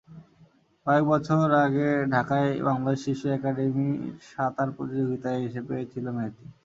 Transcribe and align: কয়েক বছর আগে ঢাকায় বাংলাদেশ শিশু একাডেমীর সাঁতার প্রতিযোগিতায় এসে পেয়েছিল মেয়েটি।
কয়েক 0.85 1.03
বছর 1.11 1.37
আগে 1.65 1.87
ঢাকায় 2.13 2.51
বাংলাদেশ 2.67 2.99
শিশু 3.05 3.25
একাডেমীর 3.29 3.97
সাঁতার 4.29 4.69
প্রতিযোগিতায় 4.75 5.39
এসে 5.47 5.61
পেয়েছিল 5.67 6.05
মেয়েটি। 6.17 6.45